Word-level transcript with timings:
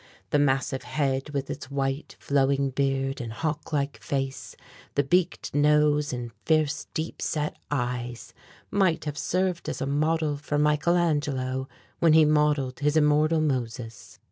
The 0.31 0.39
massive 0.39 0.81
head 0.81 1.29
with 1.29 1.47
its 1.51 1.69
white 1.69 2.15
flowing 2.19 2.71
beard 2.71 3.21
and 3.21 3.31
hawklike 3.31 4.01
face, 4.01 4.55
the 4.95 5.03
beaked 5.03 5.53
nose 5.53 6.11
and 6.11 6.31
fierce, 6.43 6.87
deep 6.95 7.21
set 7.21 7.55
eyes, 7.69 8.33
might 8.71 9.05
have 9.05 9.15
served 9.15 9.69
as 9.69 9.79
a 9.79 9.85
model 9.85 10.37
for 10.37 10.57
Michael 10.57 10.95
Angelo 10.95 11.67
when 11.99 12.13
he 12.13 12.25
modeled 12.25 12.79
his 12.79 12.97
immortal 12.97 13.41
Moses. 13.41 14.17